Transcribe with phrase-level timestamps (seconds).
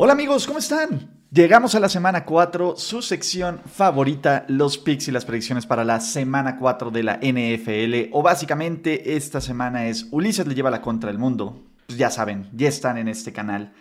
[0.00, 1.10] Hola amigos, ¿cómo están?
[1.32, 5.98] Llegamos a la semana 4, su sección favorita, los picks y las predicciones para la
[5.98, 8.12] semana 4 de la NFL.
[8.12, 11.64] O básicamente esta semana es Ulises le lleva la contra el mundo.
[11.88, 13.72] Pues ya saben, ya están en este canal.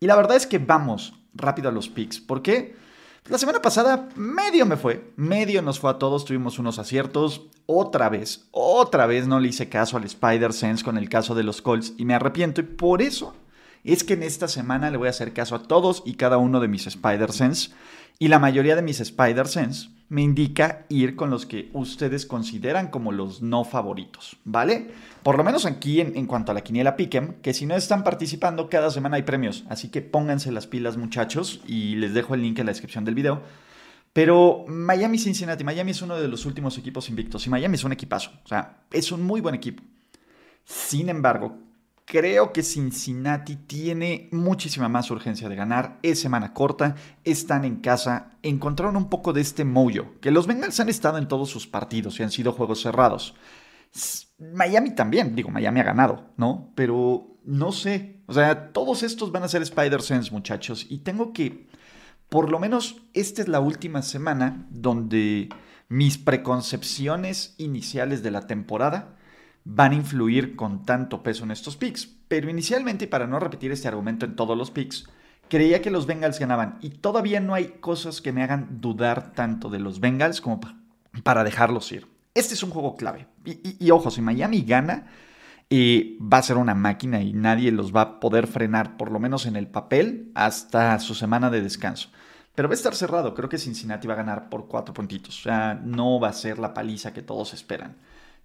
[0.00, 2.20] Y la verdad es que vamos rápido a los picks.
[2.20, 2.74] ¿Por qué?
[3.22, 7.50] Pues la semana pasada medio me fue, medio nos fue a todos, tuvimos unos aciertos.
[7.66, 11.60] Otra vez, otra vez no le hice caso al Spider-Sense con el caso de los
[11.60, 12.62] Colts y me arrepiento.
[12.62, 13.34] Y por eso
[13.92, 16.60] es que en esta semana le voy a hacer caso a todos y cada uno
[16.60, 17.70] de mis Spider-Sense.
[18.18, 23.12] Y la mayoría de mis Spider-Sense me indica ir con los que ustedes consideran como
[23.12, 24.90] los no favoritos, ¿vale?
[25.22, 28.68] Por lo menos aquí en, cuanto a la quiniela Pick'em, que si no están participando,
[28.68, 29.64] cada semana hay premios.
[29.68, 33.16] Así que pónganse las pilas, muchachos, y les dejo el link en la descripción del
[33.16, 33.42] video.
[34.12, 37.92] Pero Miami Cincinnati, Miami es uno de los últimos equipos invictos y Miami es un
[37.92, 39.82] equipazo, o sea, es un muy buen equipo.
[40.64, 41.58] Sin embargo,
[42.06, 45.98] Creo que Cincinnati tiene muchísima más urgencia de ganar.
[46.02, 50.78] Es semana corta, están en casa, encontraron un poco de este moyo, que los Bengals
[50.78, 53.34] han estado en todos sus partidos y han sido juegos cerrados.
[54.38, 56.70] Miami también, digo, Miami ha ganado, ¿no?
[56.76, 61.66] Pero no sé, o sea, todos estos van a ser Spider-Sense, muchachos, y tengo que,
[62.28, 65.48] por lo menos, esta es la última semana donde
[65.88, 69.15] mis preconcepciones iniciales de la temporada
[69.68, 72.08] van a influir con tanto peso en estos picks.
[72.28, 75.08] Pero inicialmente, para no repetir este argumento en todos los picks,
[75.48, 79.68] creía que los Bengals ganaban y todavía no hay cosas que me hagan dudar tanto
[79.68, 80.60] de los Bengals como
[81.24, 82.06] para dejarlos ir.
[82.32, 83.26] Este es un juego clave.
[83.44, 85.06] Y, ojo, si Miami gana,
[85.68, 89.18] eh, va a ser una máquina y nadie los va a poder frenar, por lo
[89.18, 92.10] menos en el papel, hasta su semana de descanso.
[92.54, 93.34] Pero va a estar cerrado.
[93.34, 95.40] Creo que Cincinnati va a ganar por cuatro puntitos.
[95.40, 97.96] O sea, no va a ser la paliza que todos esperan.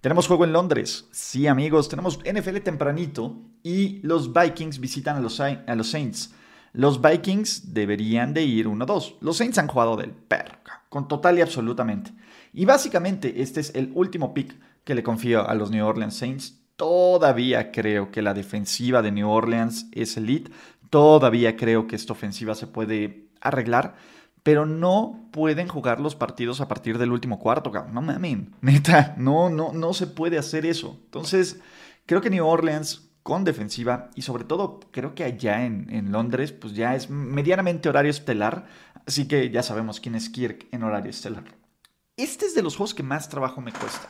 [0.01, 1.07] Tenemos juego en Londres.
[1.11, 6.33] Sí, amigos, tenemos NFL tempranito y los Vikings visitan a los, a los Saints.
[6.73, 9.17] Los Vikings deberían de ir 1-2.
[9.21, 10.57] Los Saints han jugado del perro,
[10.89, 12.11] con total y absolutamente.
[12.51, 16.59] Y básicamente este es el último pick que le confío a los New Orleans Saints.
[16.77, 20.49] Todavía creo que la defensiva de New Orleans es elite.
[20.89, 23.97] Todavía creo que esta ofensiva se puede arreglar
[24.43, 27.71] pero no pueden jugar los partidos a partir del último cuarto.
[27.91, 30.99] No mamen, neta, no, no, no se puede hacer eso.
[31.05, 31.59] Entonces,
[32.05, 36.73] creo que New Orleans con defensiva y sobre todo creo que allá en, Londres pues
[36.73, 38.65] ya es medianamente horario estelar,
[39.05, 41.43] así que ya sabemos quién es Kirk en horario estelar.
[42.17, 44.09] Este es de los juegos que más trabajo me cuesta.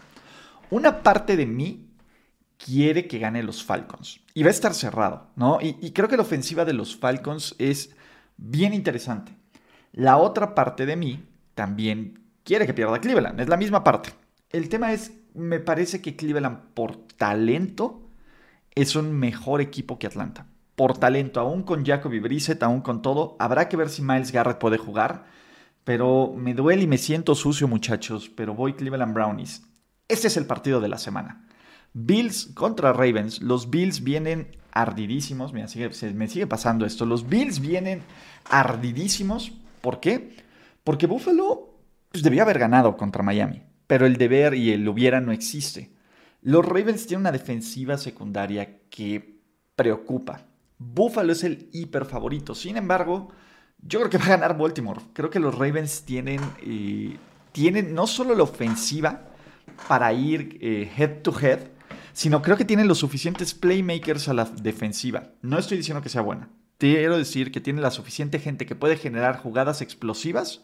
[0.69, 1.89] Una parte de mí
[2.57, 5.59] quiere que gane los Falcons y va a estar cerrado, ¿no?
[5.61, 7.93] y creo que la ofensiva de los Falcons es
[8.37, 9.40] bien interesante.
[9.93, 13.39] La otra parte de mí también quiere que pierda Cleveland.
[13.39, 14.11] Es la misma parte.
[14.49, 18.01] El tema es, me parece que Cleveland por talento
[18.73, 20.45] es un mejor equipo que Atlanta.
[20.75, 23.35] Por talento, aún con Jacoby Brissett, aún con todo.
[23.39, 25.25] Habrá que ver si Miles Garrett puede jugar.
[25.83, 28.29] Pero me duele y me siento sucio, muchachos.
[28.29, 29.63] Pero voy Cleveland Brownies.
[30.07, 31.47] Este es el partido de la semana.
[31.93, 33.41] Bills contra Ravens.
[33.41, 35.53] Los Bills vienen ardidísimos.
[35.53, 35.67] me
[36.27, 37.05] sigue pasando esto.
[37.05, 38.03] Los Bills vienen
[38.49, 40.35] ardidísimos ¿Por qué?
[40.83, 41.75] Porque Buffalo
[42.11, 45.91] pues, debía haber ganado contra Miami, pero el deber y el hubiera no existe.
[46.41, 49.41] Los Ravens tienen una defensiva secundaria que
[49.75, 50.45] preocupa.
[50.77, 52.55] Buffalo es el hiper favorito.
[52.55, 53.29] Sin embargo,
[53.79, 55.01] yo creo que va a ganar Baltimore.
[55.13, 57.17] Creo que los Ravens tienen, eh,
[57.51, 59.27] tienen no solo la ofensiva
[59.87, 61.59] para ir eh, head to head,
[62.13, 65.33] sino creo que tienen los suficientes playmakers a la defensiva.
[65.41, 66.49] No estoy diciendo que sea buena,
[66.89, 70.61] quiero decir que tiene la suficiente gente que puede generar jugadas explosivas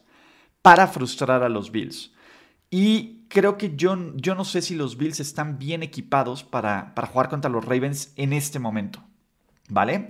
[0.62, 2.12] para frustrar a los Bills.
[2.70, 7.08] Y creo que yo, yo no sé si los Bills están bien equipados para, para
[7.08, 9.04] jugar contra los Ravens en este momento.
[9.70, 10.10] ¿Vale?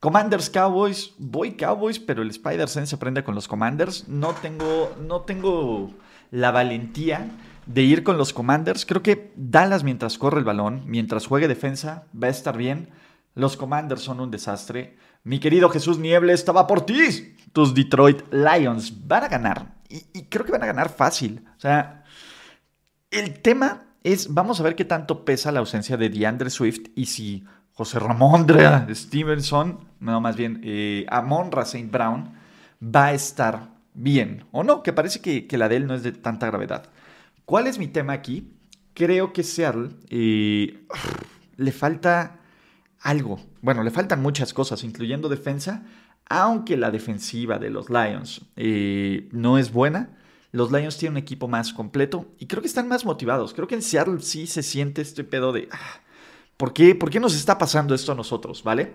[0.00, 4.08] Commanders Cowboys, voy Cowboys, pero el Spider-Sense se prende con los Commanders.
[4.08, 5.90] No tengo, no tengo
[6.30, 7.28] la valentía
[7.66, 8.86] de ir con los Commanders.
[8.86, 12.88] Creo que Dallas mientras corre el balón, mientras juegue defensa, va a estar bien.
[13.34, 14.96] Los Commanders son un desastre.
[15.22, 17.34] Mi querido Jesús Nieble, estaba por ti.
[17.52, 19.74] Tus Detroit Lions van a ganar.
[19.88, 21.44] Y, creo que van a ganar fácil.
[21.56, 22.04] O sea,
[23.10, 27.06] el tema es, vamos a ver qué tanto pesa la ausencia de DeAndre Swift y
[27.06, 31.88] si José Ramondre Stevenson, no más bien eh, Amonra St.
[31.90, 32.32] Brown,
[32.82, 34.44] va a estar bien.
[34.52, 36.84] O no, que parece que, la de él no es de tanta gravedad.
[37.44, 38.52] ¿Cuál es mi tema aquí?
[38.94, 40.86] Creo que Seattle eh,
[41.56, 42.39] le falta
[43.00, 43.40] algo.
[43.62, 45.84] Bueno, le faltan muchas cosas, incluyendo defensa,
[46.28, 50.16] aunque la defensiva de los Lions eh, no es buena.
[50.52, 53.54] Los Lions tienen un equipo más completo y creo que están más motivados.
[53.54, 55.68] Creo que en Seattle sí se siente este pedo de...
[55.70, 56.00] Ah,
[56.56, 58.62] ¿por, qué, ¿Por qué nos está pasando esto a nosotros?
[58.62, 58.94] ¿Vale?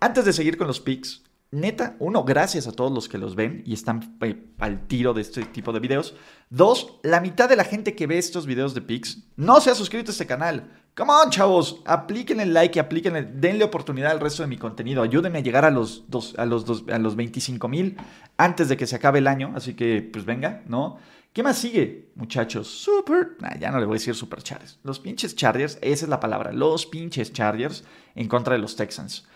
[0.00, 1.22] Antes de seguir con los picks,
[1.54, 5.22] neta, uno, gracias a todos los que los ven y están eh, al tiro de
[5.22, 6.14] este tipo de videos.
[6.50, 9.74] Dos, la mitad de la gente que ve estos videos de picks no se ha
[9.74, 10.70] suscrito a este canal.
[10.96, 15.02] Come on, chavos, apliquen el like y apliquen denle oportunidad al resto de mi contenido.
[15.02, 17.96] Ayúdenme a llegar a los, dos, a los, dos, a los 25 mil
[18.36, 19.52] antes de que se acabe el año.
[19.56, 20.98] Así que, pues venga, ¿no?
[21.32, 22.68] ¿Qué más sigue, muchachos?
[22.68, 23.36] Super.
[23.58, 24.78] ya no le voy a decir super Chargers.
[24.84, 26.52] Los pinches Chargers, esa es la palabra.
[26.52, 27.82] Los pinches Chargers
[28.14, 29.26] en contra de los Texans.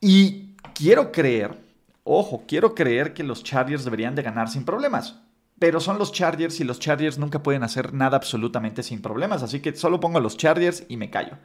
[0.00, 1.58] Y quiero creer,
[2.04, 5.16] ojo, quiero creer que los Chargers deberían de ganar sin problemas
[5.62, 9.60] pero son los Chargers y los Chargers nunca pueden hacer nada absolutamente sin problemas, así
[9.60, 11.38] que solo pongo los Chargers y me callo.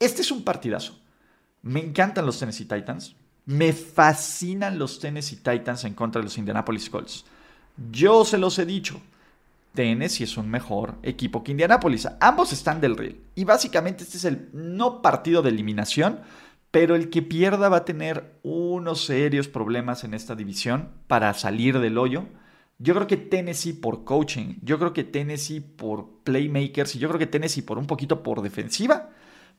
[0.00, 0.98] Este es un partidazo.
[1.62, 3.14] Me encantan los Tennessee Titans.
[3.44, 7.24] Me fascinan los Tennessee Titans en contra de los Indianapolis Colts.
[7.92, 9.00] Yo se los he dicho.
[9.74, 12.08] Tennessee es un mejor equipo que Indianapolis.
[12.18, 13.20] Ambos están del riel.
[13.36, 16.18] Y básicamente este es el no partido de eliminación,
[16.70, 21.78] pero el que pierda va a tener unos serios problemas en esta división para salir
[21.78, 22.26] del hoyo.
[22.78, 27.18] Yo creo que Tennessee por coaching, yo creo que Tennessee por playmakers y yo creo
[27.18, 29.10] que Tennessee por un poquito por defensiva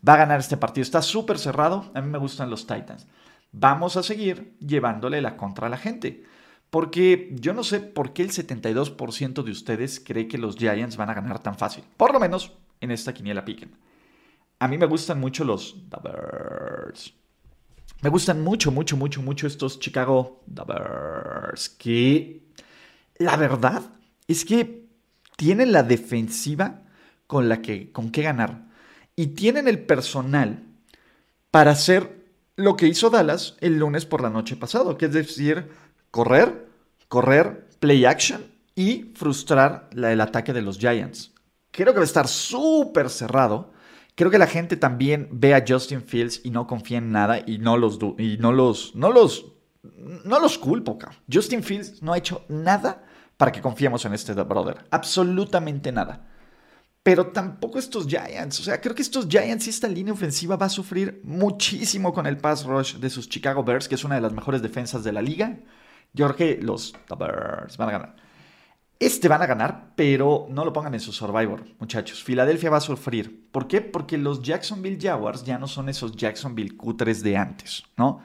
[0.08, 0.84] va a ganar este partido.
[0.84, 3.08] Está súper cerrado, a mí me gustan los Titans.
[3.52, 6.24] Vamos a seguir llevándole la contra a la gente.
[6.70, 11.10] Porque yo no sé por qué el 72% de ustedes cree que los Giants van
[11.10, 11.84] a ganar tan fácil.
[11.96, 13.72] Por lo menos en esta quiniela piquen.
[14.60, 17.14] A mí me gustan mucho los Bears.
[18.02, 21.70] Me gustan mucho, mucho, mucho, mucho estos Chicago Bears.
[21.70, 22.42] Que
[23.18, 23.84] la verdad
[24.28, 24.88] es que
[25.36, 26.82] tienen la defensiva
[27.28, 28.68] con la que con qué ganar
[29.16, 30.64] y tienen el personal
[31.52, 32.26] para hacer
[32.56, 35.70] lo que hizo Dallas el lunes por la noche pasado, que es decir,
[36.12, 36.68] correr,
[37.08, 38.46] correr, play action
[38.76, 41.32] y frustrar el ataque de los Giants.
[41.72, 43.72] Creo que va a estar súper cerrado.
[44.18, 47.60] Creo que la gente también ve a Justin Fields y no confía en nada y
[47.60, 49.46] no los y no los no los
[50.26, 50.98] no los culpo,
[51.32, 53.04] Justin Fields no ha hecho nada
[53.38, 54.88] para que confiemos en este brother.
[54.90, 56.26] Absolutamente nada.
[57.04, 58.60] Pero tampoco estos Giants.
[58.60, 62.26] O sea, creo que estos Giants y esta línea ofensiva va a sufrir muchísimo con
[62.26, 65.12] el pass rush de sus Chicago Bears, que es una de las mejores defensas de
[65.12, 65.60] la liga.
[66.14, 68.27] Yo creo que los Bears van a ganar.
[69.00, 72.24] Este van a ganar, pero no lo pongan en su Survivor, muchachos.
[72.24, 73.48] Filadelfia va a sufrir.
[73.52, 73.82] ¿Por qué?
[73.82, 78.22] Porque los Jacksonville Jaguars ya no son esos Jacksonville cutres de antes, ¿no?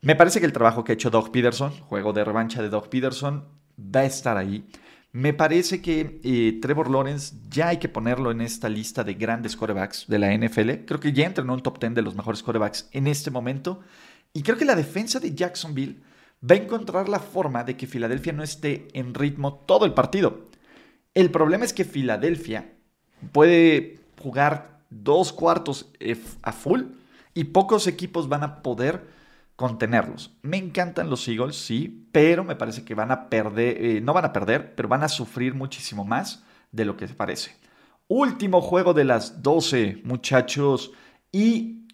[0.00, 2.88] Me parece que el trabajo que ha hecho Doug Peterson, juego de revancha de Doug
[2.88, 3.44] Peterson,
[3.78, 4.64] va a estar ahí.
[5.12, 9.56] Me parece que eh, Trevor Lawrence ya hay que ponerlo en esta lista de grandes
[9.56, 10.84] corebacks de la NFL.
[10.86, 13.80] Creo que ya entra en un top 10 de los mejores corebacks en este momento.
[14.32, 16.00] Y creo que la defensa de Jacksonville
[16.42, 20.46] va a encontrar la forma de que Filadelfia no esté en ritmo todo el partido.
[21.14, 22.72] El problema es que Filadelfia
[23.32, 25.92] puede jugar dos cuartos
[26.42, 26.82] a full
[27.34, 29.06] y pocos equipos van a poder
[29.56, 30.36] contenerlos.
[30.42, 34.24] Me encantan los Eagles, sí, pero me parece que van a perder, eh, no van
[34.24, 37.56] a perder, pero van a sufrir muchísimo más de lo que parece.
[38.06, 40.92] Último juego de las 12, muchachos.
[41.32, 41.86] Y...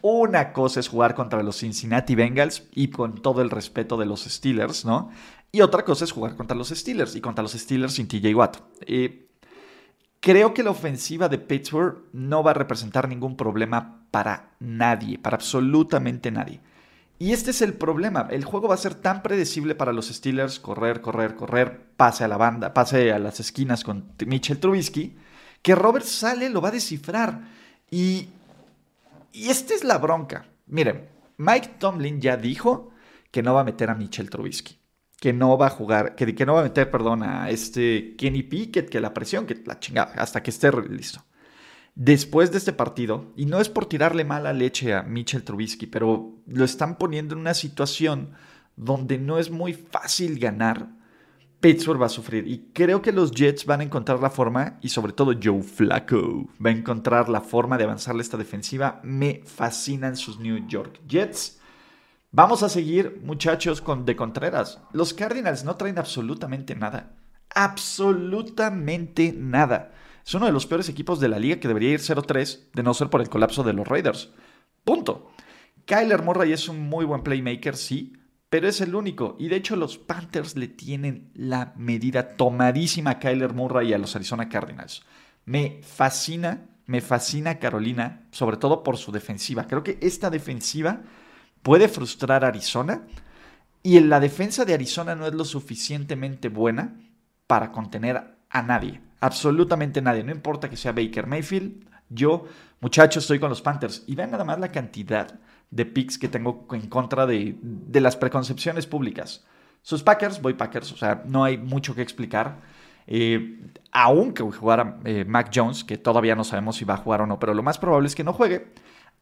[0.00, 4.24] Una cosa es jugar contra los Cincinnati Bengals y con todo el respeto de los
[4.24, 5.10] Steelers, ¿no?
[5.50, 8.58] Y otra cosa es jugar contra los Steelers y contra los Steelers sin TJ Watt.
[8.80, 9.28] Eh,
[10.20, 15.36] Creo que la ofensiva de Pittsburgh no va a representar ningún problema para nadie, para
[15.36, 16.60] absolutamente nadie.
[17.20, 18.26] Y este es el problema.
[18.30, 22.28] El juego va a ser tan predecible para los Steelers, correr, correr, correr, pase a
[22.28, 25.16] la banda, pase a las esquinas con Mitchell Trubisky,
[25.62, 27.42] que Robert sale, lo va a descifrar.
[27.90, 28.28] Y,
[29.32, 30.46] y esta es la bronca.
[30.66, 32.90] Miren, Mike Tomlin ya dijo
[33.30, 34.78] que no va a meter a Mitchell Trubisky
[35.20, 38.44] que no va a jugar, que, que no va a meter, perdón, a este Kenny
[38.44, 41.24] Pickett, que la presión, que la chingada, hasta que esté listo.
[41.94, 46.36] Después de este partido, y no es por tirarle mala leche a Mitchell Trubisky, pero
[46.46, 48.34] lo están poniendo en una situación
[48.76, 50.90] donde no es muy fácil ganar,
[51.60, 52.46] Pittsburgh va a sufrir.
[52.46, 56.48] Y creo que los Jets van a encontrar la forma, y sobre todo Joe Flacco
[56.64, 59.00] va a encontrar la forma de avanzarle esta defensiva.
[59.02, 61.60] Me fascinan sus New York Jets.
[62.30, 64.80] Vamos a seguir, muchachos, con de Contreras.
[64.92, 67.16] Los Cardinals no traen absolutamente nada.
[67.54, 69.92] Absolutamente nada.
[70.24, 72.92] Es uno de los peores equipos de la liga que debería ir 0-3 de no
[72.92, 74.30] ser por el colapso de los Raiders.
[74.84, 75.30] Punto.
[75.86, 78.12] Kyler Murray es un muy buen playmaker, sí,
[78.50, 79.36] pero es el único.
[79.38, 83.98] Y de hecho los Panthers le tienen la medida tomadísima a Kyler Murray y a
[83.98, 85.02] los Arizona Cardinals.
[85.44, 89.66] Me fascina, me fascina Carolina, sobre todo por su defensiva.
[89.66, 91.02] Creo que esta defensiva
[91.62, 93.06] puede frustrar a Arizona
[93.82, 96.96] y la defensa de Arizona no es lo suficientemente buena
[97.46, 99.00] para contener a nadie.
[99.20, 100.24] Absolutamente nadie.
[100.24, 101.86] No importa que sea Baker Mayfield.
[102.08, 102.46] Yo,
[102.80, 104.04] muchachos, estoy con los Panthers.
[104.06, 105.38] Y vean nada más la cantidad
[105.70, 107.56] de picks que tengo en contra de,
[107.92, 109.44] las preconcepciones públicas.
[109.82, 110.92] Sus Packers, voy Packers.
[110.92, 112.60] O sea, no hay mucho que explicar.
[113.06, 113.60] Eh,
[113.90, 117.38] aunque jugara eh, Mac Jones, que todavía no sabemos si va a jugar o no,
[117.38, 118.72] pero lo más probable es que no juegue.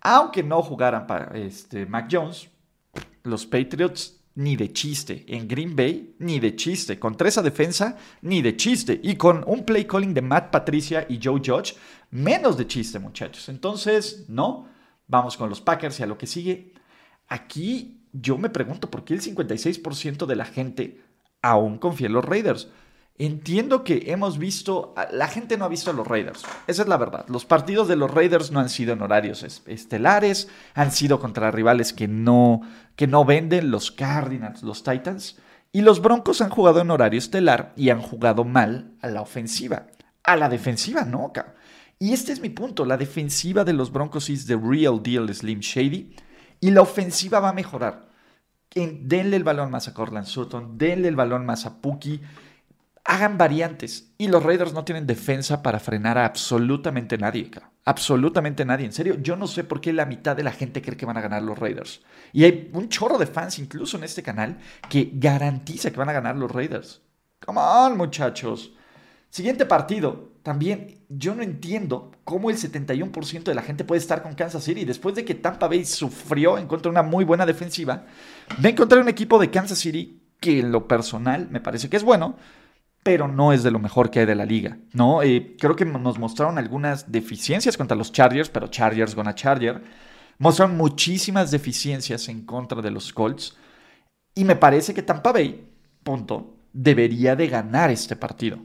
[0.00, 2.48] Aunque no jugaran para este, Mac Jones,
[3.22, 5.24] los Patriots ni de chiste.
[5.28, 6.98] En Green Bay, ni de chiste.
[6.98, 9.00] Con tres defensa, ni de chiste.
[9.02, 11.74] Y con un play calling de Matt Patricia y Joe Judge,
[12.10, 13.48] menos de chiste, muchachos.
[13.48, 14.68] Entonces, no.
[15.08, 16.74] Vamos con los Packers y a lo que sigue.
[17.28, 21.02] Aquí yo me pregunto por qué el 56% de la gente
[21.42, 22.68] aún confía en los Raiders.
[23.18, 26.98] Entiendo que hemos visto, la gente no ha visto a los Raiders, esa es la
[26.98, 27.24] verdad.
[27.28, 31.94] Los partidos de los Raiders no han sido en horarios estelares, han sido contra rivales
[31.94, 32.60] que no,
[32.94, 35.38] que no venden, los Cardinals, los Titans,
[35.72, 39.86] y los Broncos han jugado en horario estelar y han jugado mal a la ofensiva.
[40.22, 41.32] A la defensiva no,
[41.98, 45.60] Y este es mi punto, la defensiva de los Broncos es the real deal Slim
[45.60, 46.14] Shady,
[46.60, 48.10] y la ofensiva va a mejorar.
[48.74, 52.20] Denle el balón más a Cortland Sutton, denle el balón más a Puki
[53.06, 54.12] hagan variantes.
[54.18, 57.50] Y los Raiders no tienen defensa para frenar a absolutamente nadie,
[57.84, 58.84] Absolutamente nadie.
[58.84, 61.16] En serio, yo no sé por qué la mitad de la gente cree que van
[61.16, 62.02] a ganar los Raiders.
[62.32, 66.12] Y hay un chorro de fans, incluso en este canal, que garantiza que van a
[66.12, 67.00] ganar los Raiders.
[67.44, 68.72] Come on, muchachos.
[69.30, 70.32] Siguiente partido.
[70.46, 74.84] También yo no entiendo cómo el 71% de la gente puede estar con Kansas City
[74.84, 78.04] después de que Tampa Bay sufrió en contra de una muy buena defensiva.
[78.56, 82.04] De encontrar un equipo de Kansas City que en lo personal me parece que es
[82.04, 82.36] bueno,
[83.02, 85.20] pero no es de lo mejor que hay de la liga, ¿no?
[85.24, 89.82] Eh, creo que nos mostraron algunas deficiencias contra los Chargers, pero Chargers gonna Charger.
[90.38, 93.56] Mostraron muchísimas deficiencias en contra de los Colts.
[94.32, 95.68] Y me parece que Tampa Bay,
[96.04, 98.60] punto, debería de ganar este partido.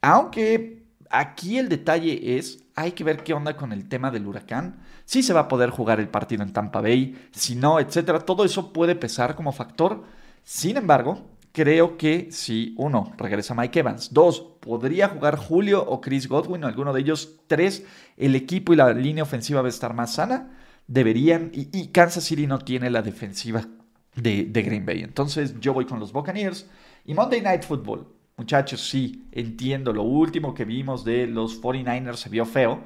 [0.00, 4.80] Aunque aquí el detalle es, hay que ver qué onda con el tema del huracán.
[5.04, 8.20] Si se va a poder jugar el partido en Tampa Bay, si no, etcétera.
[8.20, 10.04] Todo eso puede pesar como factor.
[10.44, 14.12] Sin embargo, creo que si, uno, regresa Mike Evans.
[14.12, 17.40] Dos, podría jugar Julio o Chris Godwin o alguno de ellos.
[17.46, 17.84] Tres,
[18.16, 20.50] el equipo y la línea ofensiva va a estar más sana.
[20.86, 23.66] Deberían, y, Kansas City no tiene la defensiva
[24.14, 25.02] de, de, Green Bay.
[25.02, 26.66] Entonces yo voy con los Buccaneers.
[27.04, 28.15] Y Monday Night Football.
[28.36, 29.92] Muchachos, sí, entiendo.
[29.92, 32.84] Lo último que vimos de los 49ers se vio feo.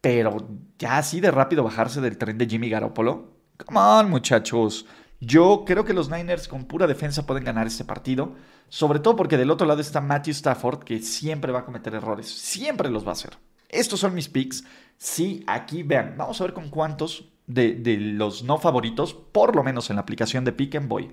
[0.00, 0.36] Pero
[0.78, 3.32] ya así de rápido bajarse del tren de Jimmy Garoppolo.
[3.64, 4.86] Come on, muchachos.
[5.20, 8.36] Yo creo que los Niners con pura defensa pueden ganar este partido,
[8.68, 12.28] sobre todo porque del otro lado está Matthew Stafford, que siempre va a cometer errores,
[12.28, 13.36] siempre los va a hacer.
[13.68, 14.64] Estos son mis picks.
[14.96, 19.90] Sí, aquí vean, vamos a ver con cuántos de, los no favoritos, por lo menos
[19.90, 21.12] en la aplicación de Pick and Boy.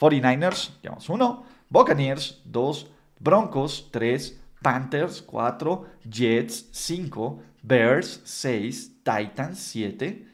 [0.00, 2.90] 49ers, llevamos uno, Buccaneers, dos,
[3.22, 10.26] Broncos, tres, Panthers, cuatro, Jets, cinco, Bears, seis, Titans, siete,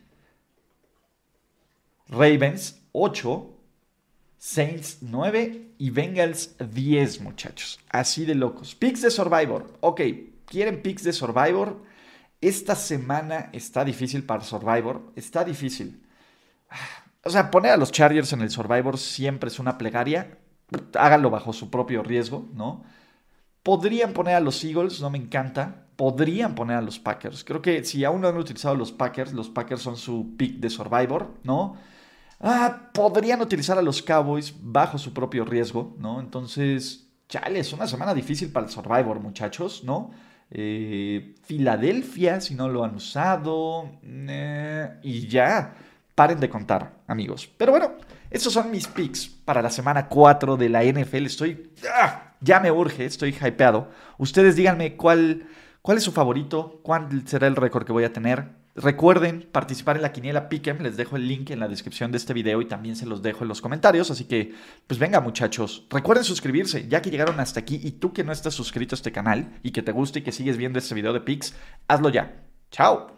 [2.09, 3.54] Ravens, 8,
[4.38, 7.78] Saints 9 y Bengals 10, muchachos.
[7.90, 8.75] Así de locos.
[8.75, 9.75] Picks de Survivor.
[9.80, 10.00] Ok,
[10.47, 11.83] ¿quieren picks de Survivor?
[12.40, 15.12] Esta semana está difícil para Survivor.
[15.16, 16.02] Está difícil.
[17.25, 20.38] O sea, poner a los Chargers en el Survivor siempre es una plegaria.
[20.95, 22.85] Háganlo bajo su propio riesgo, ¿no?
[23.63, 25.87] Podrían poner a los Eagles, no me encanta.
[25.97, 27.45] Podrían poner a los Packers.
[27.45, 30.71] Creo que si aún no han utilizado los Packers, los Packers son su pick de
[30.71, 31.77] Survivor, ¿no?
[32.41, 36.21] ah, podrían utilizar a los Cowboys bajo su propio riesgo, ¿no?
[36.21, 40.11] Entonces, chale, es una semana difícil para el Survivor, muchachos, ¿no?
[40.51, 45.75] Eh, Filadelfia, si no lo han usado, eh, y ya,
[46.19, 47.49] paren de contar, amigos.
[47.57, 47.93] Pero bueno,
[48.29, 51.27] esos son mis picks para la semana 4 de la NFL.
[51.27, 52.33] Estoy, ¡ah!
[52.41, 53.89] ya me urge, estoy hypeado.
[54.19, 55.47] Ustedes díganme cuál,
[55.81, 58.49] cuál es su favorito, cuál será el récord que voy a tener.
[58.75, 62.35] Recuerden participar en la quiniela Pick'em, les dejo el link en la descripción de este
[62.35, 64.55] video y también se los dejo en los comentarios, así que
[64.89, 68.55] pues venga muchachos, recuerden suscribirse, ya que llegaron hasta aquí y tú que no estás
[68.55, 71.21] suscrito a este canal y que te gusta y que sigues viendo este video de
[71.21, 71.55] Pix,
[71.87, 72.43] hazlo ya.
[72.71, 73.18] Chao.